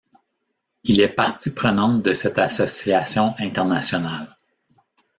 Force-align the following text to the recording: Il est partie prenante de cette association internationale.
Il 0.83 0.99
est 0.99 1.13
partie 1.13 1.53
prenante 1.53 2.01
de 2.01 2.15
cette 2.15 2.39
association 2.39 3.35
internationale. 3.37 4.35